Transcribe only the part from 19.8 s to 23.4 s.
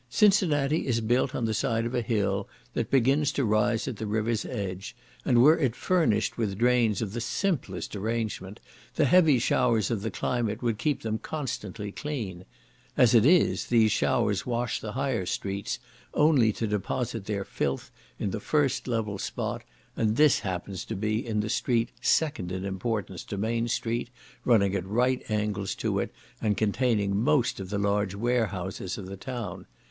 and this happens to be in the street second in importance to